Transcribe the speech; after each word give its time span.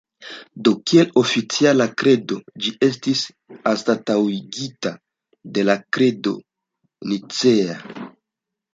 Do 0.67 0.71
kiel 0.91 1.11
oficiala 1.21 1.87
kredo, 2.03 2.39
ĝi 2.65 2.73
estis 2.89 3.23
anstataŭigita 3.75 4.95
de 5.59 5.69
la 5.71 5.79
Kredo 5.99 6.37
Nicea. 7.13 7.83